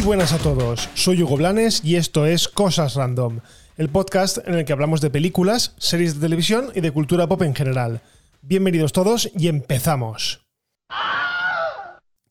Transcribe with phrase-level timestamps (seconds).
[0.00, 3.40] Muy buenas a todos, soy Hugo Blanes y esto es Cosas Random,
[3.76, 7.42] el podcast en el que hablamos de películas, series de televisión y de cultura pop
[7.42, 8.00] en general.
[8.40, 10.46] Bienvenidos todos y empezamos.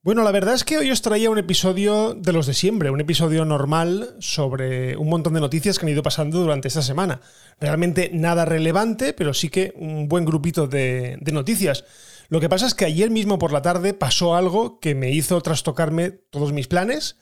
[0.01, 3.01] Bueno, la verdad es que hoy os traía un episodio de los de siempre, un
[3.01, 7.21] episodio normal sobre un montón de noticias que han ido pasando durante esta semana.
[7.59, 11.85] Realmente nada relevante, pero sí que un buen grupito de, de noticias.
[12.29, 15.39] Lo que pasa es que ayer mismo por la tarde pasó algo que me hizo
[15.41, 17.15] trastocarme todos mis planes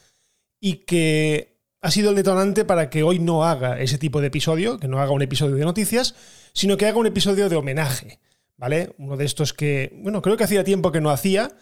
[0.59, 4.79] y que ha sido el detonante para que hoy no haga ese tipo de episodio,
[4.79, 6.15] que no haga un episodio de noticias,
[6.53, 8.19] sino que haga un episodio de homenaje,
[8.57, 8.93] ¿vale?
[8.97, 11.55] Uno de estos que, bueno, creo que hacía tiempo que no hacía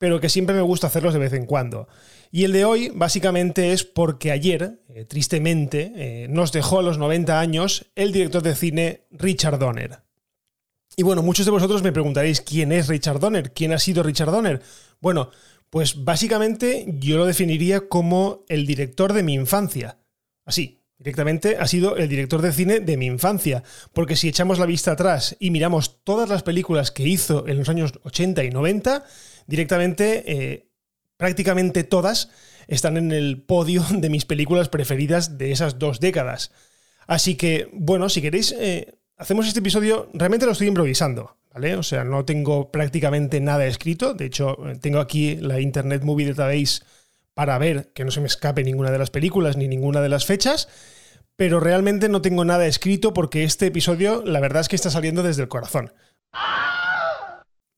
[0.00, 1.86] pero que siempre me gusta hacerlos de vez en cuando.
[2.32, 6.96] Y el de hoy básicamente es porque ayer, eh, tristemente, eh, nos dejó a los
[6.96, 9.98] 90 años el director de cine Richard Donner.
[10.96, 14.30] Y bueno, muchos de vosotros me preguntaréis quién es Richard Donner, quién ha sido Richard
[14.30, 14.62] Donner.
[15.02, 15.32] Bueno,
[15.70, 19.98] pues básicamente yo lo definiría como el director de mi infancia.
[20.44, 24.66] Así, directamente ha sido el director de cine de mi infancia, porque si echamos la
[24.66, 29.04] vista atrás y miramos todas las películas que hizo en los años 80 y 90,
[29.46, 30.70] directamente eh,
[31.16, 32.30] prácticamente todas
[32.66, 36.50] están en el podio de mis películas preferidas de esas dos décadas.
[37.06, 41.76] Así que, bueno, si queréis, eh, hacemos este episodio, realmente lo estoy improvisando, ¿vale?
[41.76, 46.82] O sea, no tengo prácticamente nada escrito, de hecho, tengo aquí la Internet Movie Database
[47.34, 50.26] para ver que no se me escape ninguna de las películas ni ninguna de las
[50.26, 50.68] fechas,
[51.36, 55.22] pero realmente no tengo nada escrito porque este episodio, la verdad es que está saliendo
[55.22, 55.92] desde el corazón.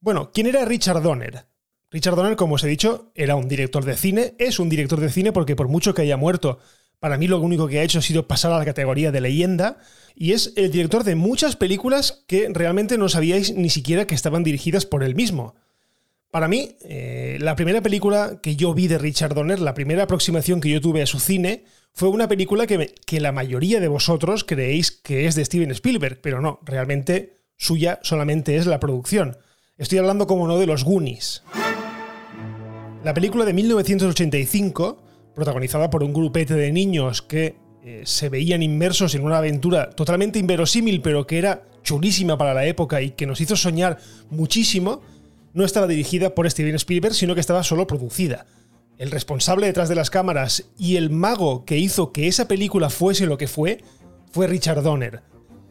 [0.01, 1.45] Bueno, ¿quién era Richard Donner?
[1.89, 5.09] Richard Donner, como os he dicho, era un director de cine, es un director de
[5.09, 6.59] cine porque por mucho que haya muerto,
[7.03, 9.77] para mí lo único que ha hecho ha sido pasar a la categoría de leyenda,
[10.15, 14.41] y es el director de muchas películas que realmente no sabíais ni siquiera que estaban
[14.41, 15.53] dirigidas por él mismo.
[16.31, 20.61] Para mí, eh, la primera película que yo vi de Richard Donner, la primera aproximación
[20.61, 24.45] que yo tuve a su cine, fue una película que, que la mayoría de vosotros
[24.45, 29.35] creéis que es de Steven Spielberg, pero no, realmente suya solamente es la producción.
[29.77, 31.43] Estoy hablando como no de los Goonies.
[33.03, 35.02] La película de 1985,
[35.35, 40.39] protagonizada por un grupete de niños que eh, se veían inmersos en una aventura totalmente
[40.39, 43.97] inverosímil, pero que era chulísima para la época y que nos hizo soñar
[44.29, 45.01] muchísimo,
[45.53, 48.45] no estaba dirigida por Steven Spielberg, sino que estaba solo producida.
[48.97, 53.25] El responsable detrás de las cámaras y el mago que hizo que esa película fuese
[53.25, 53.79] lo que fue
[54.31, 55.21] fue Richard Donner,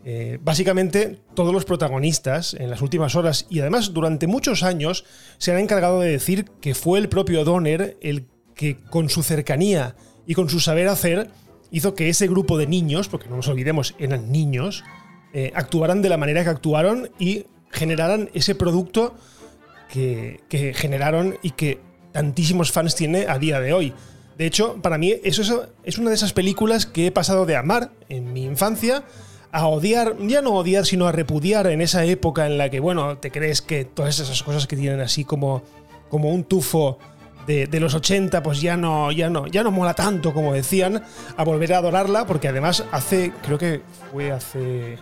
[0.04, 5.04] eh, básicamente, todos los protagonistas en las últimas horas y además durante muchos años
[5.38, 9.96] se han encargado de decir que fue el propio Donner el que con su cercanía
[10.26, 11.30] y con su saber hacer
[11.70, 14.84] hizo que ese grupo de niños, porque no nos olvidemos, eran niños,
[15.32, 19.14] eh, actuaran de la manera que actuaron y generaran ese producto
[19.88, 21.80] que, que generaron y que
[22.12, 23.94] tantísimos fans tiene a día de hoy.
[24.36, 27.90] De hecho, para mí eso es una de esas películas que he pasado de amar
[28.08, 29.04] en mi infancia
[29.52, 33.18] a odiar, ya no odiar, sino a repudiar en esa época en la que, bueno,
[33.18, 35.62] te crees que todas esas cosas que tienen así como,
[36.08, 36.98] como un tufo
[37.46, 41.02] de, los 80, pues ya no, ya, no, ya no mola tanto como decían,
[41.36, 44.98] a volver a adorarla, porque además hace, creo que fue hace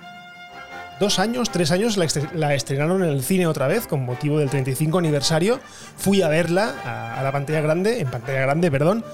[1.00, 4.98] dos años, tres años, la, estrenaron en el cine otra vez con motivo del 35
[4.98, 5.58] aniversario.
[5.96, 9.04] Fui a verla a, la pantalla grande, en pantalla grande, perdón,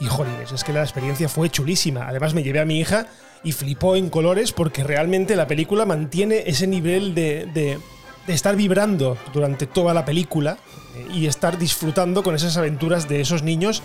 [0.00, 2.08] y jolines, es que la experiencia fue chulísima.
[2.08, 3.06] Además me llevé a mi hija
[3.44, 7.78] y flipó en colores porque realmente la película mantiene ese nivel de,
[8.28, 10.58] estar vibrando durante toda la película
[10.96, 13.82] eh, y estar disfrutando con esas aventuras de esos niños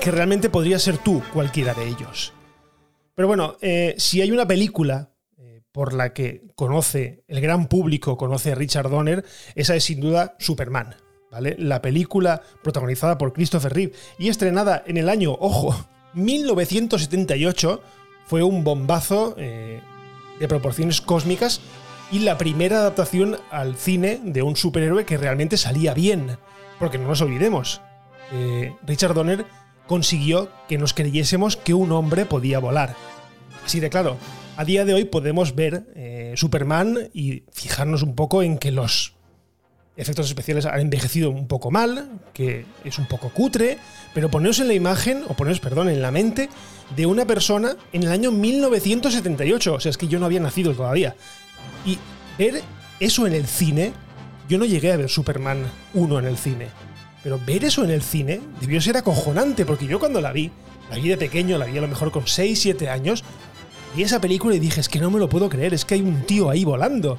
[0.00, 2.32] que realmente podría ser tú cualquiera de ellos.
[3.18, 8.16] Pero bueno, eh, si hay una película eh, por la que conoce el gran público,
[8.16, 9.24] conoce a Richard Donner,
[9.56, 10.94] esa es sin duda Superman.
[11.28, 11.56] ¿Vale?
[11.58, 15.74] La película protagonizada por Christopher Reeve y estrenada en el año, ojo,
[16.14, 17.82] 1978,
[18.28, 19.80] fue un bombazo eh,
[20.38, 21.60] de proporciones cósmicas
[22.10, 26.38] y la primera adaptación al cine de un superhéroe que realmente salía bien.
[26.78, 27.80] Porque no nos olvidemos,
[28.32, 29.46] eh, Richard Donner
[29.86, 32.94] consiguió que nos creyésemos que un hombre podía volar.
[33.64, 34.16] Así de claro,
[34.56, 39.14] a día de hoy podemos ver eh, Superman y fijarnos un poco en que los
[39.96, 43.78] efectos especiales han envejecido un poco mal, que es un poco cutre,
[44.14, 46.48] pero poneros en la imagen, o poneros, perdón, en la mente
[46.96, 50.72] de una persona en el año 1978, o sea, es que yo no había nacido
[50.72, 51.16] todavía.
[51.84, 51.98] Y
[52.38, 52.62] ver
[53.00, 53.92] eso en el cine,
[54.48, 56.68] yo no llegué a ver Superman 1 en el cine,
[57.22, 60.50] pero ver eso en el cine debió ser acojonante, porque yo cuando la vi,
[60.90, 63.24] la vi de pequeño, la vi a lo mejor con 6, 7 años,
[63.94, 66.02] vi esa película y dije, es que no me lo puedo creer, es que hay
[66.02, 67.18] un tío ahí volando.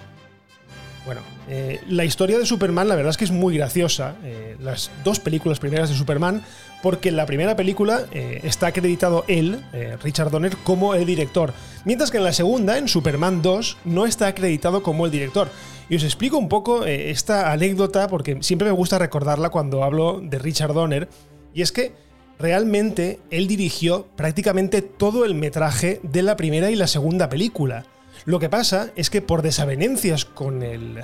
[1.09, 4.17] Bueno, eh, la historia de Superman la verdad es que es muy graciosa.
[4.23, 6.44] Eh, las dos películas primeras de Superman,
[6.83, 9.59] porque en la primera película eh, está acreditado él,
[10.03, 11.51] Richard Donner, como el director.
[11.83, 15.50] Mientras que en la segunda, en Superman 2, no está acreditado como el director.
[15.89, 20.38] Y os explico un poco esta anécdota porque siempre me gusta recordarla cuando hablo de
[20.38, 21.09] Richard Donner.
[21.55, 21.91] Y es que
[22.38, 27.88] realmente él dirigió prácticamente todo el metraje de la primera y la segunda película.
[28.25, 31.04] Lo que pasa es que por desavenencias con el,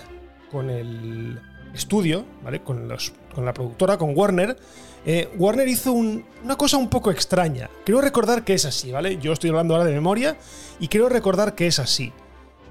[0.51, 1.39] con el
[1.73, 2.61] estudio, ¿vale?
[2.61, 4.57] Con, los, con la productora, con Warner,
[5.05, 7.69] eh, Warner hizo una cosa un poco extraña.
[7.83, 9.17] Quiero recordar que es así, ¿vale?
[9.17, 10.37] Yo estoy hablando ahora de memoria
[10.79, 12.11] y quiero recordar que es así.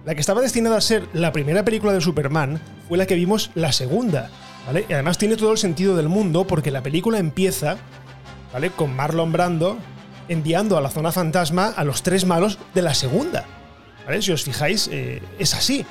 [0.04, 3.50] La que estaba destinada a ser la primera película de Superman fue la que vimos
[3.54, 4.30] la segunda,
[4.66, 4.84] ¿vale?
[4.88, 7.76] Y además tiene todo el sentido del mundo porque la película empieza,
[8.52, 8.70] ¿vale?
[8.70, 9.78] Con Marlon Brando
[10.28, 13.46] enviando a la zona fantasma a los tres malos de la segunda.
[14.20, 15.84] Si os fijáis, eh, es así.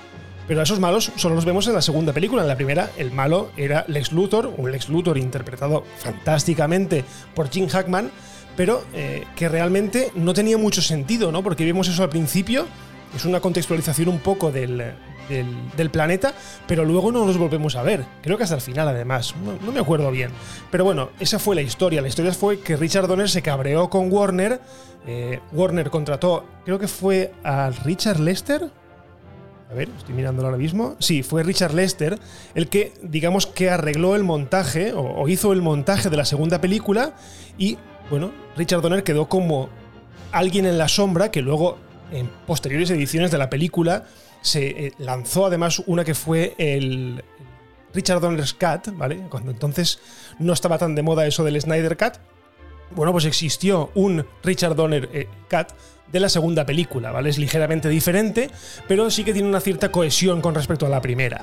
[0.47, 2.41] Pero a esos malos solo los vemos en la segunda película.
[2.41, 7.67] En la primera, el malo era Lex Luthor, un Lex Luthor interpretado fantásticamente por Jim
[7.67, 8.11] Hackman,
[8.57, 11.43] pero eh, que realmente no tenía mucho sentido, ¿no?
[11.43, 12.67] Porque vemos eso al principio,
[13.15, 14.83] es una contextualización un poco del,
[15.29, 16.33] del, planeta,
[16.67, 18.05] pero luego no los volvemos a ver.
[18.21, 19.35] Creo que hasta el final, además.
[19.63, 20.31] No, me acuerdo bien.
[20.71, 22.01] Pero bueno, esa fue la historia.
[22.01, 24.59] La historia fue que Richard Donner se cabreó con Warner.
[25.05, 28.69] Eh, Warner contrató, creo que fue a Richard Lester.
[29.73, 30.95] A ver, estoy mirándolo ahora mismo.
[30.99, 32.19] Sí, fue Richard Lester
[32.53, 37.15] el que, digamos, que arregló el montaje o, hizo el montaje de la segunda película.
[37.57, 37.79] Y,
[38.11, 39.69] bueno, Richard Donner quedó como
[40.31, 41.79] alguien en la sombra que luego,
[42.11, 44.05] en posteriores ediciones de la película,
[44.43, 47.23] se eh, lanzó además una que fue el
[47.93, 49.23] Richard Donner's Cut, ¿vale?
[49.29, 49.99] Cuando entonces
[50.37, 52.13] no estaba tan de moda eso del Snyder Cut.
[52.91, 55.69] Bueno, pues existió un Richard Donner eh, Cut
[56.11, 57.29] de la segunda película, ¿vale?
[57.29, 58.51] Es ligeramente diferente,
[58.87, 61.41] pero sí que tiene una cierta cohesión con respecto a la primera.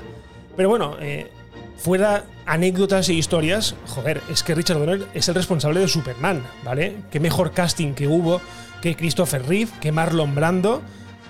[0.55, 1.29] Pero bueno, eh,
[1.77, 6.97] fuera anécdotas e historias, joder, es que Richard Donner es el responsable de Superman, ¿vale?
[7.09, 8.39] Qué mejor casting que hubo
[8.81, 10.81] que Christopher Reeve, que Marlon Brando.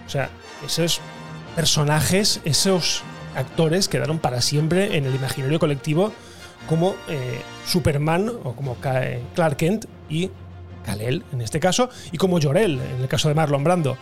[0.06, 0.30] O sea,
[0.66, 1.00] eso es
[1.56, 3.04] personajes, esos
[3.36, 6.12] actores quedaron para siempre en el imaginario colectivo
[6.68, 10.30] como eh, Superman o como Clark Kent y
[10.86, 13.98] Kal-El en este caso y como Jor-El en el caso de Marlon Brando.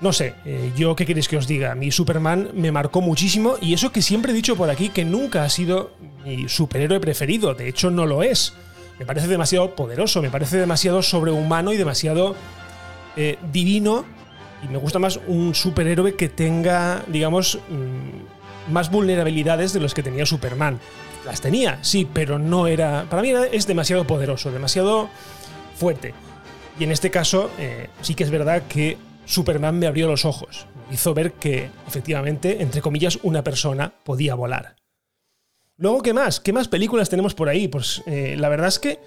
[0.00, 3.74] No sé, eh, yo qué queréis que os diga, mi Superman me marcó muchísimo y
[3.74, 5.92] eso que siempre he dicho por aquí que nunca ha sido
[6.24, 8.54] mi superhéroe preferido, de hecho no lo es.
[9.00, 12.36] Me parece demasiado poderoso, me parece demasiado sobrehumano y demasiado
[13.16, 14.04] eh, divino
[14.62, 20.02] y me gusta más un superhéroe que tenga, digamos, mm, más vulnerabilidades de los que
[20.02, 20.78] tenía Superman.
[21.24, 23.06] Las tenía, sí, pero no era.
[23.08, 25.08] Para mí es demasiado poderoso, demasiado
[25.76, 26.14] fuerte.
[26.78, 30.66] Y en este caso, eh, sí que es verdad que Superman me abrió los ojos.
[30.90, 34.76] Hizo ver que, efectivamente, entre comillas, una persona podía volar.
[35.76, 36.40] Luego, ¿qué más?
[36.40, 37.68] ¿Qué más películas tenemos por ahí?
[37.68, 38.98] Pues eh, la verdad es que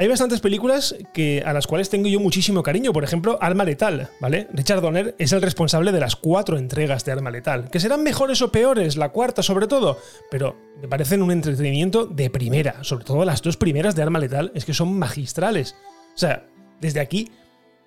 [0.00, 2.92] hay bastantes películas que, a las cuales tengo yo muchísimo cariño.
[2.92, 4.46] Por ejemplo, Arma Letal, ¿vale?
[4.52, 7.68] Richard Donner es el responsable de las cuatro entregas de Arma Letal.
[7.68, 9.98] Que serán mejores o peores, la cuarta sobre todo,
[10.30, 12.84] pero me parecen un entretenimiento de primera.
[12.84, 15.74] Sobre todo las dos primeras de Arma Letal es que son magistrales.
[16.14, 16.46] O sea,
[16.80, 17.32] desde aquí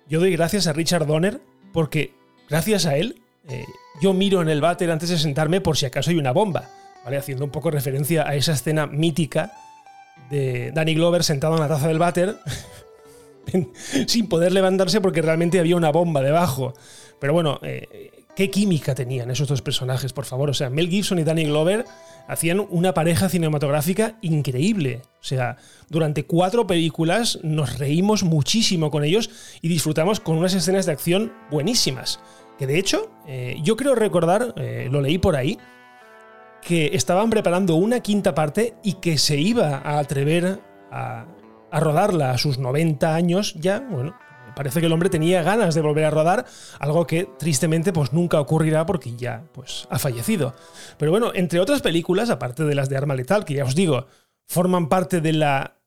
[0.06, 1.40] yo doy gracias a Richard Donner
[1.72, 2.12] porque
[2.50, 3.64] gracias a él eh,
[4.02, 6.68] yo miro en el váter antes de sentarme por si acaso hay una bomba,
[7.06, 7.16] ¿vale?
[7.16, 9.54] Haciendo un poco referencia a esa escena mítica
[10.32, 12.36] de Danny Glover sentado en la taza del váter
[14.06, 16.72] sin poder levantarse porque realmente había una bomba debajo.
[17.20, 20.48] Pero bueno, eh, qué química tenían esos dos personajes, por favor.
[20.48, 21.84] O sea, Mel Gibson y Danny Glover
[22.26, 25.02] hacían una pareja cinematográfica increíble.
[25.20, 25.58] O sea,
[25.90, 31.32] durante cuatro películas nos reímos muchísimo con ellos y disfrutamos con unas escenas de acción
[31.50, 32.20] buenísimas.
[32.58, 35.58] Que de hecho, eh, yo creo recordar, eh, lo leí por ahí,
[36.62, 41.26] que estaban preparando una quinta parte y que se iba a atrever a,
[41.72, 44.14] rodarla a sus 90 años ya, bueno,
[44.54, 46.44] parece que el hombre tenía ganas de volver a rodar,
[46.78, 50.54] algo que tristemente pues nunca ocurrirá porque ya pues ha fallecido.
[50.98, 54.06] Pero bueno, entre otras películas, aparte de las de Arma Letal, que ya os digo,
[54.46, 55.81] forman parte de la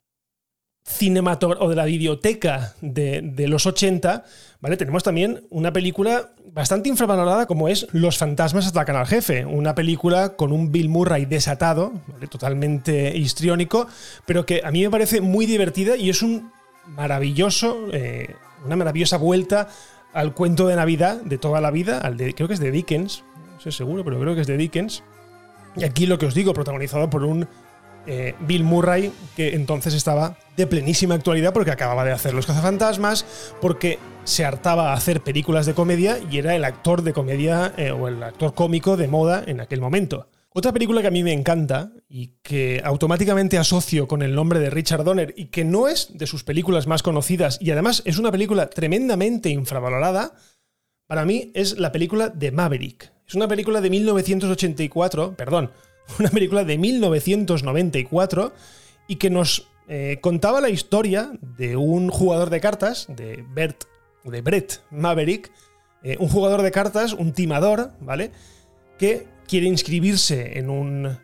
[0.86, 4.24] cinematográfica o de la biblioteca de, los 80,
[4.62, 4.77] ¿vale?
[4.77, 10.36] Tenemos también una película bastante infravalorada como es Los fantasmas atacan al jefe, una película
[10.36, 11.94] con un Bill Murray desatado,
[12.30, 13.88] totalmente histriónico,
[14.25, 16.51] pero que a mí me parece muy divertida y es un
[16.86, 19.68] maravilloso, eh, una maravillosa vuelta
[20.13, 23.24] al cuento de Navidad de toda la vida, al de, creo que es de Dickens,
[23.56, 25.04] no sé seguro, pero creo que es de Dickens.
[25.75, 27.50] Y aquí lo que os digo, protagonizado por un
[28.07, 33.25] eh, Bill Murray, que entonces estaba de plenísima actualidad porque acababa de hacer Los cazafantasmas,
[33.62, 37.91] porque se hartaba a hacer películas de comedia y era el actor de comedia eh,
[37.91, 40.27] o el actor cómico de moda en aquel momento.
[40.57, 44.69] Otra película que a mí me encanta y que automáticamente asocio con el nombre de
[44.69, 48.31] Richard Donner y que no es de sus películas más conocidas y además es una
[48.31, 50.33] película tremendamente infravalorada,
[51.07, 53.12] para mí es la película de Maverick.
[53.27, 55.71] Es una película de 1984, perdón,
[56.19, 58.53] una película de 1994
[59.07, 63.83] y que nos eh, contaba la historia de un jugador de cartas, de Bert,
[64.24, 65.51] de Brett Maverick,
[66.03, 68.31] eh, un jugador de cartas, un timador, ¿vale?
[68.97, 71.17] Que quiere inscribirse en, un,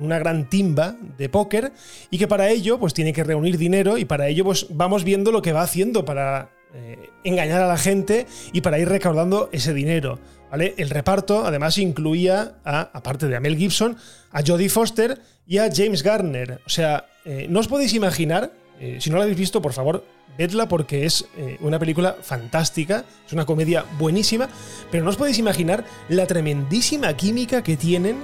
[0.00, 1.72] una gran timba de póker
[2.10, 5.32] y que para ello pues tiene que reunir dinero y para ello pues vamos viendo
[5.32, 9.74] lo que va haciendo para eh, engañar a la gente y para ir recaudando ese
[9.74, 10.18] dinero.
[10.50, 10.74] ¿Vale?
[10.76, 13.96] El reparto además incluía, a, aparte de Mel Gibson,
[14.30, 16.60] a Jodie Foster y a James Garner.
[16.66, 20.04] O sea, eh, no os podéis imaginar, eh, si no la habéis visto, por favor,
[20.36, 21.26] vedla porque es
[21.58, 24.48] una película fantástica, es una comedia buenísima,
[24.88, 28.18] pero no os podéis imaginar la tremendísima química que tienen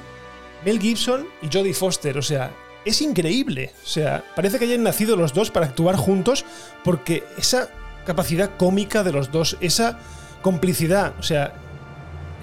[0.64, 2.16] Mel Gibson y Jodie Foster.
[2.16, 2.52] O sea,
[2.84, 3.72] es increíble.
[3.82, 6.44] O sea, parece que hayan nacido los dos para actuar juntos
[6.82, 7.68] porque esa
[8.04, 9.98] capacidad cómica de los dos, esa
[10.42, 11.14] complicidad.
[11.18, 11.54] O sea,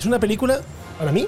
[0.02, 0.62] es una película,
[0.98, 1.28] para mí,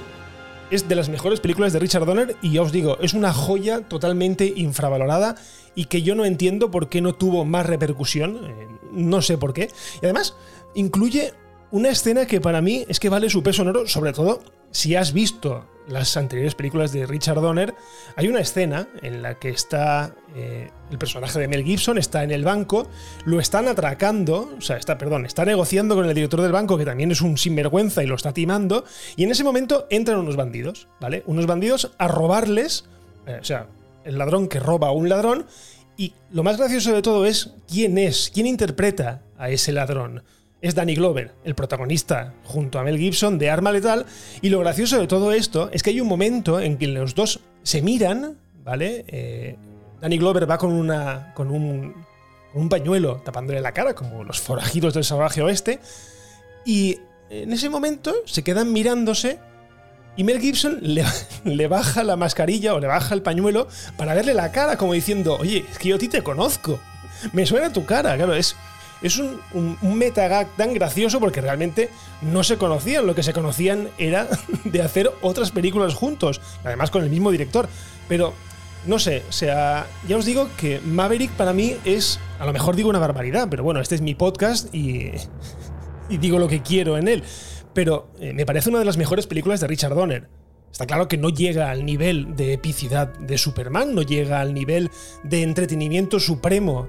[0.72, 3.82] es de las mejores películas de Richard Donner y ya os digo, es una joya
[3.82, 5.36] totalmente infravalorada
[5.76, 9.54] y que yo no entiendo por qué no tuvo más repercusión, eh, no sé por
[9.54, 9.70] qué.
[10.02, 10.36] Y además,
[10.74, 11.34] incluye
[11.70, 14.42] una escena que para mí es que vale su peso en oro, sobre todo
[14.74, 17.76] si has visto las anteriores películas de Richard Donner,
[18.16, 22.32] hay una escena en la que está eh, el personaje de Mel Gibson, está en
[22.32, 22.88] el banco,
[23.26, 26.86] lo están atracando, o sea, está, perdón, está negociando con el director del banco, que
[26.86, 30.88] también es un sinvergüenza y lo está timando, y en ese momento entran unos bandidos,
[31.00, 31.24] ¿vale?
[31.28, 32.86] Unos bandidos a robarles,
[33.28, 33.68] eh, o sea,
[34.06, 35.46] el ladrón que roba a un ladrón,
[35.98, 40.24] y lo más gracioso de todo es quién es, quién interpreta a ese ladrón
[40.64, 44.06] es Danny Glover, el protagonista, junto a Mel Gibson de Arma Letal.
[44.42, 47.42] Y lo gracioso de todo esto es que hay un momento en que los dos
[47.64, 49.04] se miran, ¿vale?
[49.10, 49.58] Eh,
[50.00, 51.94] Danny Glover va con, una, con un,
[52.54, 55.82] un pañuelo tapándole la cara, como los forajidos del salvaje oeste.
[56.66, 56.98] Y
[57.30, 59.40] en ese momento se quedan mirándose
[60.16, 61.04] y Mel Gibson le,
[61.44, 63.68] le, baja la mascarilla o le baja el pañuelo
[63.98, 66.80] para verle la cara, como diciendo, oye, es que yo a ti te conozco.
[67.34, 68.56] Me suena tu cara, claro, es
[69.04, 71.90] es un, un, metagag tan gracioso porque realmente
[72.22, 73.06] no se conocían.
[73.06, 74.28] Lo que se conocían era
[74.64, 77.68] de hacer otras películas juntos, además con el mismo director.
[78.08, 78.34] Pero
[78.86, 82.76] no sé, o sea, ya os digo que Maverick para mí es, a lo mejor
[82.76, 85.12] digo una barbaridad, pero bueno, este es mi podcast y,
[86.10, 87.24] y digo lo que quiero en él.
[87.74, 90.30] Pero eh, me parece una de las mejores películas de Richard Donner.
[90.72, 94.90] Está claro que no llega al nivel de epicidad de Superman, no llega al nivel
[95.24, 96.88] de entretenimiento supremo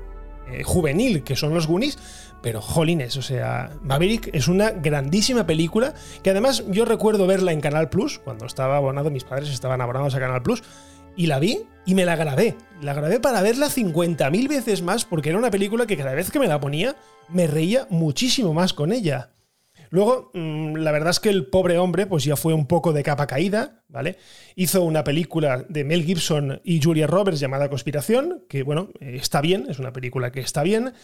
[0.51, 1.99] eh, juvenil que son los Goonies,
[2.43, 7.61] pero jolines, o sea, Maverick es una grandísima película que además yo recuerdo verla en
[7.61, 10.63] Canal Plus, cuando estaba abonado, mis padres estaban abonados a Canal Plus,
[11.17, 12.57] y la vi y me la grabé.
[12.83, 16.39] La grabé para verla 50.000 veces más porque era una película que cada vez que
[16.39, 16.97] me la ponía
[17.29, 19.31] me reía muchísimo más con ella.
[19.95, 23.05] Luego, mm, la verdad es que el pobre hombre, pues ya fue un poco de
[23.05, 24.17] capa caída, ¿vale?
[24.57, 29.41] Hizo una película de Mel Gibson y Julia Roberts llamada Conspiración, que bueno, eh, está
[29.41, 30.95] bien, es una película que está bien.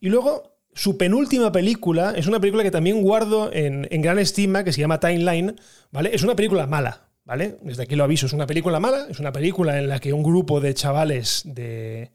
[0.00, 4.72] Y luego, su penúltima película es una película que también guardo en, gran estima, que
[4.72, 5.54] se llama Timeline,
[5.90, 6.14] ¿vale?
[6.14, 7.58] Es una película mala, ¿vale?
[7.60, 10.22] Desde aquí lo aviso, es una película mala, es una película en la que un
[10.22, 12.12] grupo de chavales de,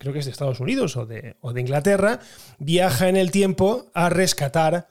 [0.00, 2.18] creo que es de Estados Unidos o de, o de Inglaterra,
[2.58, 4.88] viaja en el tiempo a rescatar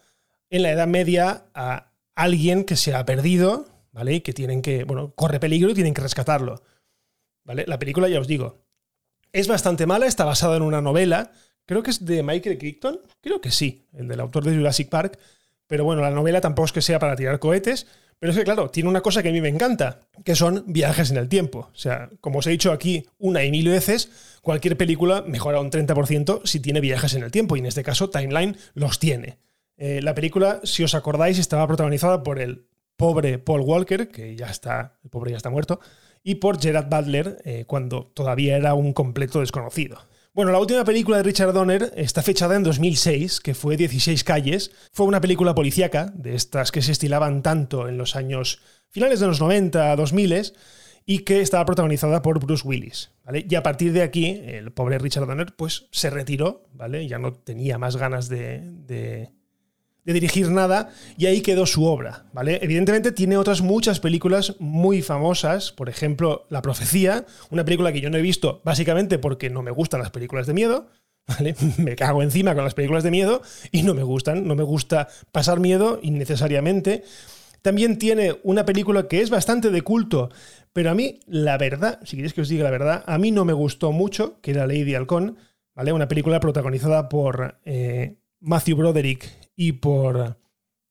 [0.54, 4.14] en la Edad Media a alguien que se ha perdido, ¿vale?
[4.14, 6.62] Y que tienen que, bueno, corre peligro y tienen que rescatarlo.
[7.44, 7.66] ¿Vale?
[7.68, 8.62] La película, ya os digo,
[9.32, 11.32] es bastante mala, está basada en una novela,
[11.66, 15.18] creo que es de Michael Crichton, creo que sí, el del autor de Jurassic Park,
[15.66, 17.88] pero bueno, la novela tampoco es que sea para tirar cohetes,
[18.20, 21.10] pero es que claro, tiene una cosa que a mí me encanta, que son viajes
[21.10, 21.72] en el tiempo.
[21.74, 25.72] O sea, como os he dicho aquí una y mil veces, cualquier película mejora un
[25.72, 29.40] 30% si tiene viajes en el tiempo, y en este caso Timeline los tiene.
[29.77, 34.48] Eh, la película, si os acordáis, estaba protagonizada por el pobre Paul Walker, que ya
[34.48, 35.80] está, el pobre ya está muerto,
[36.24, 39.98] y por Gerard Butler, eh, cuando todavía era un completo desconocido.
[40.34, 44.72] Bueno, la última película de Richard Donner está fechada en 2006, que fue 16 calles.
[44.92, 49.27] Fue una película policíaca, de estas que se estilaban tanto en los años finales de
[49.27, 50.53] los 90, 2000
[51.06, 53.12] y que estaba protagonizada por Bruce Willis.
[53.25, 53.46] ¿vale?
[53.48, 57.08] Y a partir de aquí, el pobre Richard Donner pues, se retiró, ¿vale?
[57.08, 59.30] ya no tenía más ganas de de
[60.12, 62.60] dirigir nada y ahí quedó su obra, ¿vale?
[62.62, 68.10] Evidentemente tiene otras muchas películas muy famosas, por ejemplo, La Profecía, una película que yo
[68.10, 70.88] no he visto básicamente porque no me gustan las películas de miedo,
[71.28, 71.56] ¿vale?
[71.78, 73.42] Me cago encima con las películas de miedo
[73.72, 77.04] y no me gustan, no me gusta pasar miedo innecesariamente.
[77.62, 80.30] También tiene una película que es bastante de culto,
[80.74, 83.46] pero a mí, la verdad, si queréis que os diga la verdad, a mí no
[83.46, 85.38] me gustó mucho, que era Lady Halcón,
[85.74, 85.94] ¿vale?
[85.94, 90.38] Una película protagonizada por eh, Matthew Broderick y por.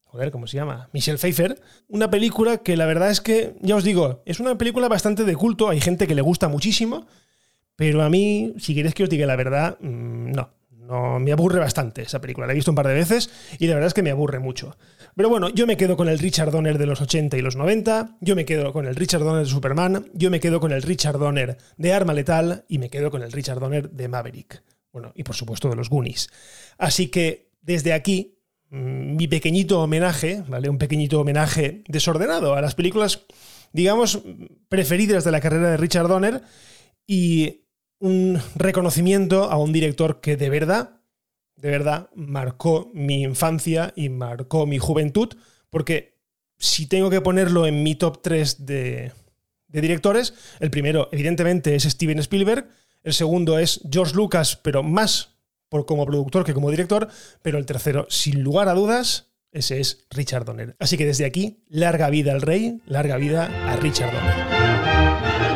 [0.05, 0.91] Joder, ¿cómo se llama?
[0.93, 1.61] Michelle Pfeiffer.
[1.89, 5.37] Una película que la verdad es que, ya os digo, es una película bastante de
[5.37, 5.71] culto.
[5.71, 7.07] Hay gente que le gusta muchísimo.
[7.77, 10.51] Pero a mí, si queréis que os diga la verdad, mm, no.
[10.83, 12.47] No, me aburre bastante esa película.
[12.47, 14.77] La he visto un par de veces y la verdad es que me aburre mucho.
[15.15, 18.17] Pero bueno, yo me quedo con el Richard Donner de los 80 y los 90,
[18.21, 21.19] yo me quedo con el Richard Donner de Superman, yo me quedo con el Richard
[21.19, 24.63] Donner de Arma Letal y me quedo con el Richard Donner de Maverick.
[24.93, 26.29] Bueno, y por supuesto de los Goonies.
[26.79, 28.42] Así que desde aquí,
[28.73, 30.71] mi pequeñito homenaje, ¿vale?
[30.71, 33.27] Un pequeñito homenaje desordenado a las películas,
[33.73, 34.23] digamos,
[34.71, 36.41] preferidas de la carrera de Richard Donner
[37.07, 37.67] y
[37.99, 41.03] un reconocimiento a un director que de verdad,
[41.57, 45.29] de verdad, marcó mi infancia y marcó mi juventud,
[45.69, 46.19] porque
[46.57, 49.13] si tengo que ponerlo en mi top 3 de,
[49.69, 52.71] de directores, el primero, evidentemente, es Steven Spielberg,
[53.03, 55.32] el segundo es George Lucas, pero más
[55.73, 57.09] por como productor que como director,
[57.41, 60.77] pero el tercero, sin lugar a dudas, ese es Richard Donner.
[60.79, 65.52] Así que desde aquí, larga vida al rey, larga vida a Richard Donner.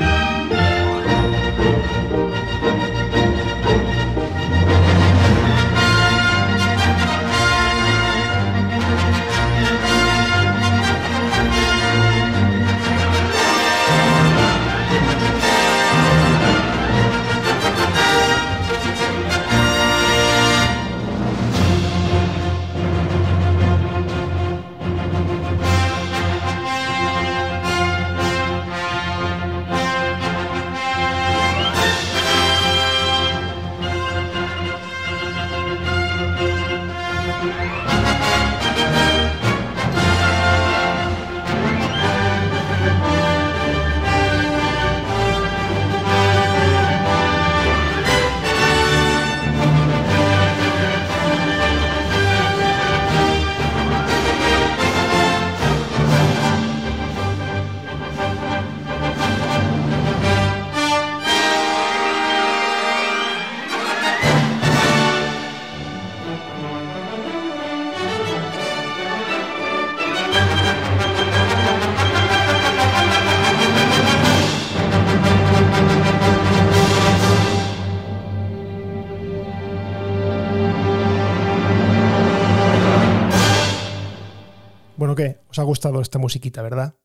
[85.57, 86.99] ¿Os ha gustado esta musiquita, verdad?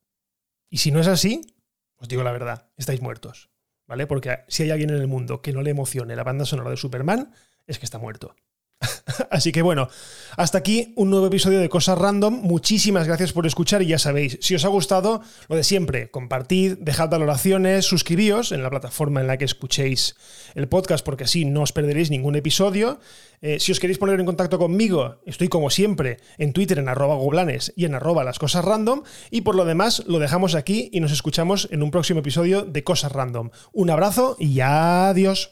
[0.69, 1.55] Y si no es así,
[1.95, 3.49] os digo la verdad, estáis muertos.
[3.87, 4.07] ¿Vale?
[4.07, 6.75] Porque si hay alguien en el mundo que no le emocione la banda sonora de
[6.75, 7.33] Superman,
[7.65, 8.35] es que está muerto.
[9.29, 9.89] Así que bueno,
[10.37, 12.33] hasta aquí un nuevo episodio de Cosas Random.
[12.41, 16.77] Muchísimas gracias por escuchar y ya sabéis, si os ha gustado, lo de siempre, compartid,
[16.79, 20.15] dejad valoraciones, suscribíos en la plataforma en la que escuchéis
[20.55, 22.99] el podcast porque así no os perderéis ningún episodio.
[23.41, 27.15] Eh, si os queréis poner en contacto conmigo, estoy como siempre en Twitter en arroba
[27.15, 29.03] goblanes y en arroba las cosas random.
[29.31, 32.83] Y por lo demás, lo dejamos aquí y nos escuchamos en un próximo episodio de
[32.83, 33.49] Cosas Random.
[33.73, 35.51] Un abrazo y adiós.